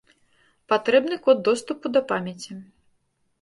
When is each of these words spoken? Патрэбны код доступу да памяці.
Патрэбны 0.71 1.19
код 1.27 1.37
доступу 1.49 1.85
да 1.99 2.05
памяці. 2.13 2.59